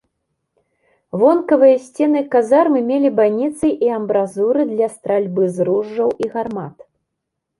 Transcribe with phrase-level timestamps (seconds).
[1.23, 6.75] Вонкавыя сцены казармы мелі байніцы і амбразуры для стральбы з ружжаў і гармат.